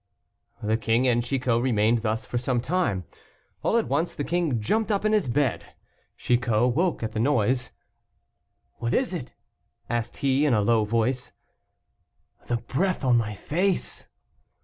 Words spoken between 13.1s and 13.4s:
my